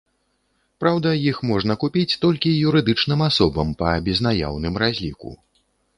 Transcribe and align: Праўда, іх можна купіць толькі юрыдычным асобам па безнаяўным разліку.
Праўда, 0.83 1.09
іх 1.31 1.37
можна 1.49 1.73
купіць 1.83 2.17
толькі 2.25 2.55
юрыдычным 2.71 3.19
асобам 3.29 3.67
па 3.83 3.93
безнаяўным 4.09 4.73
разліку. 4.87 5.29